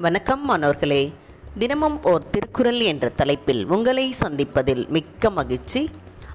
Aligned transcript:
வணக்கம் 0.00 0.44
மாணவர்களே. 0.44 1.12
தினமும் 1.58 2.02
ஓர் 2.02 2.30
திருக்குறள் 2.30 2.80
என்ற 2.80 3.08
தலைப்பில் 3.08 3.66
உங்களை 3.66 4.14
சந்திப்பதில் 4.20 4.88
மிக்க 4.88 5.30
மகிழ்ச்சி. 5.30 5.88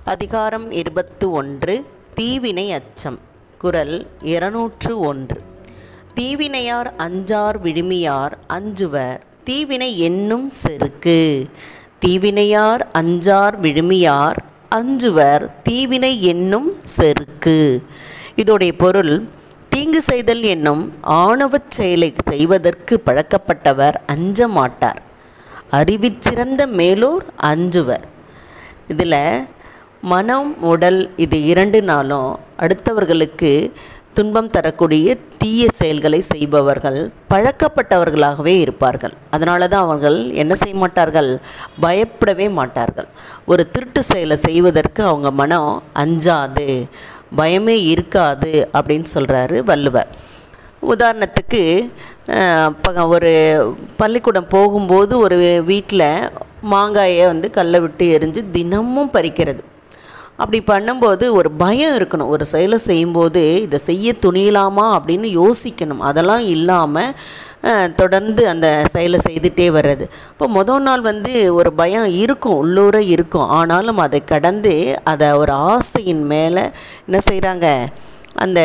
அதிகாரம் 0.03 0.71
இருபத்து 0.71 1.31
ஒன்று 1.31 1.85
தீவினை 2.13 2.71
அச்சம். 2.71 3.19
குறள் 3.57 4.07
இருநூற்று 4.21 4.99
ஒன்று. 4.99 5.41
தீவினையார் 6.15 6.93
அஞ்சார் 6.97 7.59
விழுமியார் 7.63 8.31
அஞ்சுவர். 8.53 9.19
தீவினை 9.43 9.99
என்னும் 9.99 10.49
செருக்கு. 10.49 11.47
தீவினையார் 12.05 12.81
அஞ்சார் 12.97 13.59
விழுமியார் 13.59 14.37
அஞ்சுவர். 14.71 15.49
தீவினை 15.63 16.23
என்னும் 16.23 16.73
செருக்கு. 16.81 17.81
இதோடைய 18.35 18.71
பொருள் 18.77 19.34
தீங்கு 19.75 19.99
செய்தல் 20.01 20.43
என்னும் 20.51 20.83
ஆணவச் 21.03 21.73
செயலை 21.75 22.07
செய்வதற்கு 22.29 22.95
பழக்கப்பட்டவர் 23.05 23.95
அஞ்ச 24.13 24.47
மாட்டார் 24.57 24.99
அறிவிச்சிறந்த 25.77 26.61
மேலோர் 26.79 27.25
அஞ்சுவர். 27.49 28.05
இதில் 28.87 29.17
மனம் 30.11 30.51
உடல் 30.71 30.99
இது 31.23 31.37
இரண்டு 31.51 31.81
நாளும் 31.89 32.31
அடுத்தவர்களுக்கு 32.59 33.51
துன்பம் 34.17 34.51
தரக்கூடிய 34.55 35.17
தீய 35.37 35.63
செயல்களை 35.79 36.19
செய்பவர்கள் 36.31 36.99
பழக்கப்பட்டவர்களாகவே 37.33 38.53
இருப்பார்கள். 38.65 39.15
அதனால 39.29 39.67
தான் 39.67 39.85
அவர்கள் 39.87 40.17
என்ன 40.43 40.55
செய்ய 40.61 40.75
மாட்டார்கள்? 40.83 41.31
பயப்படவே 41.85 42.47
மாட்டார்கள். 42.59 43.09
ஒரு 43.45 43.65
திருட்டு 43.71 44.03
செயலை 44.11 44.37
செய்வதற்கு 44.37 45.03
அவங்க 45.03 45.31
மனம் 45.41 45.83
அஞ்சாது. 46.03 46.69
பயமே 47.39 47.77
இருக்காது 47.93 48.53
அப்படின்னு 48.77 49.07
சொல்கிறாரு 49.15 49.57
வள்ளுவர். 49.69 50.09
உதாரணத்துக்கு 50.93 51.61
ஒரு 53.15 53.31
பள்ளிக்கூடம் 54.01 54.51
போகும்போது 54.55 55.13
ஒரு 55.25 55.37
வீட்டில் 55.69 56.09
மாங்காயை 56.73 57.23
வந்து 57.31 57.47
கல்லை 57.57 57.79
விட்டு 57.85 58.05
எரிஞ்சு 58.17 58.41
தினமும் 58.57 59.13
பறிக்கிறது. 59.15 59.61
அப்படி 60.41 60.59
பண்ணும்போது 60.69 61.25
ஒரு 61.39 61.49
பயம் 61.63 61.95
இருக்கணும். 61.97 62.31
ஒரு 62.35 62.45
செயலை 62.53 62.77
செய்யும்போது 62.87 63.43
இதை 63.65 63.79
செய்ய 63.89 64.13
துணியலாமா 64.25 64.85
அப்படின்னு 64.97 65.27
யோசிக்கணும். 65.41 66.01
அதெல்லாம் 66.09 66.43
இல்லாமல் 66.55 67.13
தொடர்ந்து 67.95 68.41
அந்த 68.49 68.67
செயலை 68.93 69.19
செய்துட்டே 69.27 69.67
வர்றது. 69.77 70.05
இப்போ 70.31 70.47
மொதல் 70.57 70.85
நாள் 70.87 71.01
வந்து 71.01 71.33
ஒரு 71.55 71.73
பயம் 71.73 72.09
இருக்கும் 72.23 72.57
உள்ளூர 72.57 73.01
இருக்கும். 73.01 73.47
ஆனாலும் 73.59 73.97
அதை 73.97 74.23
கடந்து 74.23 74.73
அதை 75.03 75.31
ஒரு 75.41 75.51
ஆசையின் 75.51 76.23
மேலே 76.33 76.63
என்ன 77.07 77.21
செய்கிறாங்க 77.29 77.67
அந்த 78.45 78.59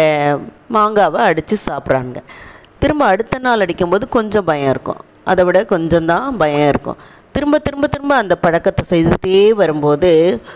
மாங்காவை 0.76 1.20
அடித்து 1.30 1.56
சாப்பிட்றாங்க 1.66 2.20
திரும்ப 2.78 3.04
அடுத்த 3.04 3.38
நாள் 3.38 3.60
அடிக்கும்போது 3.60 4.04
கொஞ்சம் 4.08 4.44
பயம் 4.44 4.70
இருக்கும். 4.70 5.00
அதை 5.24 5.42
விட 5.44 5.58
கொஞ்சம்தான் 5.70 6.28
பயம் 6.42 6.68
இருக்கும். 6.68 6.98
திரும்ப 7.34 7.58
திரும்ப 7.58 7.86
திரும்ப 7.86 8.14
அந்த 8.14 8.34
பழக்கத்தை 8.36 8.84
செய்துகிட்டே 8.90 9.52
வரும்போது 9.52 10.10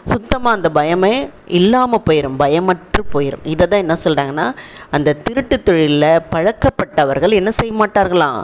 சுத்தமாக 0.05 0.57
அந்த 0.57 0.69
பயமே 0.75 1.13
இல்லாமல் 1.51 2.05
போயிடும் 2.07 2.37
பயமற்று 2.37 3.03
போயிடும் 3.13 3.45
இதை 3.45 3.67
தான் 3.67 3.81
என்ன 3.81 3.97
சொல்கிறாங்கன்னா 4.05 4.47
அந்த 4.91 5.17
திருட்டு 5.23 5.63
தொழிலில் 5.63 6.25
பழக்கப்பட்டவர்கள் 6.31 7.31
என்ன 7.33 7.51
செய்ய 7.51 7.73
மாட்டார்களாம்? 7.75 8.41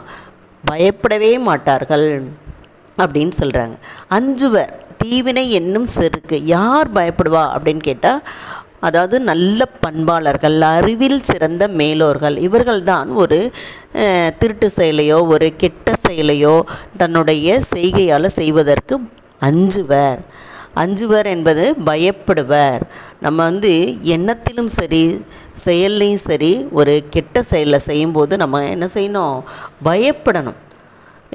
பயப்படவே 0.63 1.37
மாட்டார்கள் 1.41 2.07
அப்படின்னு 2.97 3.33
சொல்கிறாங்க 3.39 3.75
அஞ்சுவர் 4.09 4.71
தீவினை 4.97 5.49
என்னும் 5.51 5.87
செருக்கு 5.91 6.37
யார் 6.47 6.89
பயப்படுவா 6.89 7.43
அப்படின்னு 7.53 7.79
கேட்டால் 7.81 8.19
அதாவது 8.87 9.15
நல்ல 9.29 9.67
பண்பாளர்கள் 9.83 10.57
அறிவில் 10.75 11.19
சிறந்த 11.31 11.63
மேலோர்கள். 11.79 12.37
இவர்கள்தான் 12.47 13.09
ஒரு 13.23 13.39
திருட்டு 14.39 14.69
செயலையோ 14.77 15.19
ஒரு 15.33 15.49
கெட்ட 15.63 15.93
செயலையோ 16.07 16.55
தன்னுடைய 17.01 17.59
செய்கையால் 17.73 18.35
செய்வதற்கு 18.39 18.97
அஞ்சுவர். 19.49 20.21
அஞ்சுவர் 20.81 21.27
என்பது 21.35 21.63
பயப்படுவர். 21.89 22.81
நம்ம 23.25 23.37
வந்து 23.49 23.71
எண்ணத்திலும் 24.15 24.71
சரி 24.79 25.03
செயல்லையும் 25.65 26.25
சரி 26.27 26.51
ஒரு 26.79 26.93
கெட்ட 27.15 27.43
செயலை 27.51 27.79
செய்யும்போது 27.89 28.33
நம்ம 28.43 28.61
என்ன 28.75 28.85
செய்யணும்? 28.95 29.37
பயப்படணும். 29.87 30.59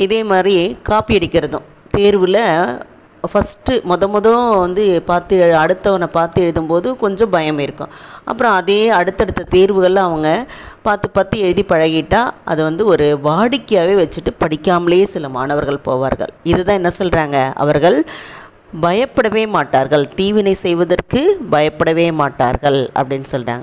இதே 0.04 0.20
மாதிரி 0.30 0.56
காப்பி 0.88 1.18
அடிக்கிறதும். 1.18 1.66
தேர்வில் 1.96 2.42
ஃபஸ்ட்டு 3.32 3.70
மொத 3.70 4.08
மொத 4.08 4.58
வந்து 4.58 5.02
பார்த்து 5.02 5.42
எழு- 5.42 5.56
அடுத்தவனை 5.56 6.06
பார்த்து 6.06 6.42
எழுதும்போது 6.42 6.96
கொஞ்சம் 6.96 7.30
பயம் 7.30 7.58
இருக்கும். 7.58 7.88
அப்புறம் 8.24 8.52
அதே 8.52 8.88
அடுத்தடுத்த 8.88 9.46
தேர்வுகளில் 9.50 9.96
அவங்க 9.96 10.46
பார்த்து 10.82 11.10
பார்த்து 11.10 11.38
எழுதி 11.38 11.62
பழகிட்டால் 11.62 12.30
அதை 12.44 12.64
வந்து 12.64 12.86
ஒரு 12.86 13.18
வாடிக்கையாகவே 13.24 13.94
வச்சுட்டு 13.94 14.36
படிக்காமலேயே 14.40 15.04
சில 15.04 15.28
மாணவர்கள் 15.28 15.80
போவார்கள். 15.86 16.28
இதுதான் 16.42 16.74
என்ன 16.74 16.90
சொல்கிறாங்க 16.98 17.52
அவர்கள் 17.54 18.06
பயப்படவே 18.80 19.46
மாட்டார்கள். 19.46 20.08
தீவினை 20.08 20.54
செய்வதற்கு 20.54 21.40
பயப்படவே 21.50 22.12
மாட்டார்கள் 22.12 22.90
அப்படின்னு 22.94 23.24
சொல்கிறாங்க 23.30 23.62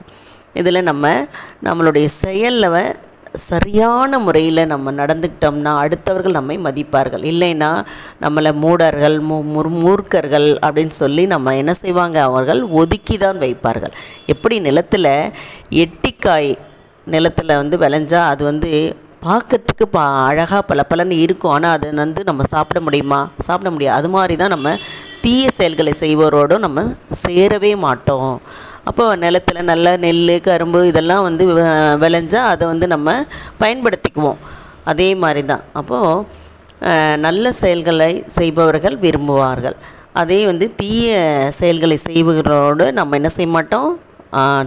இதில் 0.54 0.84
நம்ம 0.84 1.26
நம்மளுடைய 1.64 2.06
செயலில் 2.06 2.96
சரியான 3.34 4.20
முறையில் 4.20 4.66
நம்ம 4.66 4.92
நடந்துக்கிட்டோம்னா 4.92 5.78
அடுத்தவர்கள் 5.78 6.32
நம்மை 6.32 6.60
மதிப்பார்கள். 6.60 7.24
இல்லைன்னா 7.24 7.86
நம்மளை 8.22 8.54
மூடர்கள் 8.54 9.20
மு 9.20 9.44
முர்- 9.44 9.74
மூர்க்கர்கள் 9.74 10.58
அப்படின்னு 10.66 10.88
சொல்லி 10.88 11.26
நம்ம 11.26 11.56
என்ன 11.56 11.74
செய்வாங்க? 11.74 12.22
அவர்கள் 12.22 12.64
ஒதுக்கி 12.64 13.18
தான் 13.18 13.38
வைப்பார்கள். 13.38 13.92
எப்படி 14.26 14.60
நிலத்தில் 14.60 15.32
எட்டிக்காய் 15.70 16.56
நிலத்தில் 17.06 17.56
வந்து 17.56 17.78
விளைஞ்சால் 17.78 18.28
அது 18.28 18.44
வந்து 18.44 18.96
பார்க்கறதுக்கு 19.24 19.86
பா 19.92 20.26
அழகாக 20.26 20.62
பல 20.62 20.86
பளபளன்னு 20.90 21.20
இருக்கும். 21.20 21.52
ஆனால் 21.52 21.72
அதை 21.72 21.92
வந்து 21.92 22.24
நம்ம 22.24 22.44
சாப்பிட 22.44 22.80
முடியுமா? 22.80 23.30
சாப்பிட 23.38 23.72
முடியாது. 23.72 23.98
அது 23.98 24.10
மாதிரி 24.10 24.36
தான் 24.36 24.50
நம்ம 24.50 24.76
தீய 25.22 25.52
செயல்களை 25.52 25.94
செய்வோரோடும் 26.00 26.60
நம்ம 26.60 26.84
சேரவே 27.26 27.78
மாட்டோம். 27.78 28.42
அப்போ 28.90 29.04
நிலத்தில் 29.24 29.68
நல்ல 29.72 29.88
நெல் 30.06 30.34
கரும்பு 30.48 30.80
இதெல்லாம் 30.92 31.26
வந்து 31.28 31.44
விளைஞ்சால் 32.04 32.50
அதை 32.54 32.64
வந்து 32.72 32.88
நம்ம 32.94 33.16
பயன்படுத்திக்குவோம். 33.62 34.40
அதே 34.92 35.10
மாதிரி 35.24 35.42
தான் 35.52 35.64
அப்போது 35.80 36.42
நல்ல 37.26 37.46
செயல்களை 37.60 38.12
செய்பவர்கள் 38.38 38.96
விரும்புவார்கள். 39.06 39.78
அதே 40.22 40.40
வந்து 40.50 40.66
தீய 40.80 41.12
செயல்களை 41.60 41.98
செய்வதோடு 42.08 42.86
நம்ம 42.98 43.16
என்ன 43.20 43.30
செய்ய 43.38 43.50
மாட்டோம்? 43.58 43.92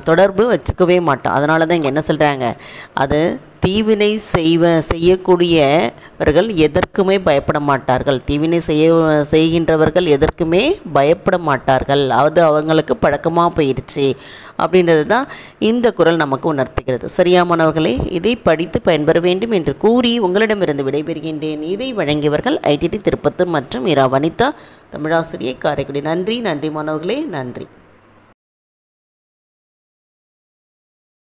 தொடர்பு 0.08 0.44
வச்சுக்கவே 0.54 1.00
மாட்டோம். 1.10 1.36
அதனால 1.38 1.66
தான் 1.66 1.78
இங்கே 1.80 1.92
என்ன 1.94 2.04
சொல்கிறாங்க 2.08 2.46
அது 3.02 3.20
தீவினை 3.64 4.08
செய்வ 4.32 4.64
செய்யக்கூடியவர்கள் 4.88 6.48
எதற்குமே 6.66 7.16
பயப்பட 7.28 7.58
மாட்டார்கள். 7.68 8.18
தீவினை 8.28 8.58
செய்ய 8.66 8.84
செய்கின்றவர்கள் 9.30 10.06
எதற்குமே 10.16 10.60
பயப்பட 10.96 11.36
மாட்டார்கள். 11.48 12.04
அது 12.18 12.40
அவங்களுக்கு 12.48 12.94
பழக்கமாக 13.04 13.50
போயிடுச்சு 13.56 14.06
அப்படின்றது 14.62 15.04
தான் 15.14 15.26
இந்த 15.70 15.86
குரல் 16.00 16.22
நமக்கு 16.24 16.48
உணர்த்துகிறது. 16.52 17.08
சரியாமானவர்களே 17.16 17.94
இதை 18.18 18.34
படித்து 18.48 18.80
பயன்பெற 18.88 19.20
வேண்டும் 19.28 19.56
என்று 19.58 19.74
கூறி 19.86 20.12
உங்களிடமிருந்து 20.26 20.86
விடைபெறுகின்றேன். 20.88 21.64
இதை 21.74 21.88
வழங்கியவர்கள் 22.00 22.58
ஐடிடி 22.74 23.00
திருப்பத்தூர் 23.08 23.54
மற்றும் 23.56 23.88
இரா 23.94 24.06
வனிதா 24.14 24.50
தமிழாசிரியை 24.94 25.56
காரைக்குடி. 25.66 26.02
நன்றி 26.10 26.38
நன்றி 26.48 26.70
மாணவர்களே 26.78 27.18
நன்றி. 27.36 27.66